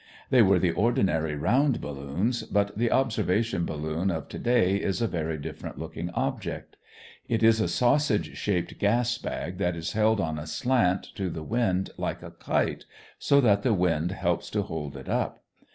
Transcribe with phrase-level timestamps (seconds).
[0.31, 5.05] They were the ordinary round balloons, but the observation balloon of to day is a
[5.07, 6.75] very different looking object.
[7.29, 11.43] It is a sausage shaped gas bag that is held on a slant to the
[11.43, 12.85] wind like a kite,
[13.19, 15.43] so that the wind helps to hold it up.